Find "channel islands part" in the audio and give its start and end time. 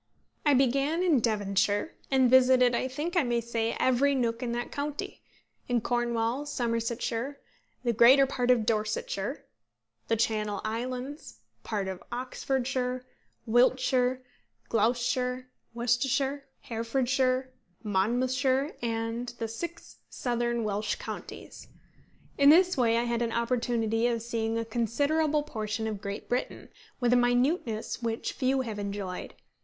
10.15-11.87